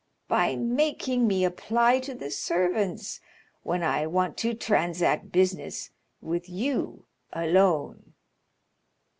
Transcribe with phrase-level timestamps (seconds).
[0.27, 3.19] "By making me apply to the servants,
[3.61, 8.15] when I want to transact business with you alone."